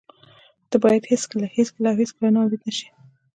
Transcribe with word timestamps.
ته 0.69 0.75
باید 0.83 1.03
هېڅکله، 1.11 1.45
هېڅکله 1.57 1.87
او 1.91 1.95
هېڅکله 2.01 2.27
نا 2.33 2.39
امید 2.43 2.61
نشې. 2.67 2.87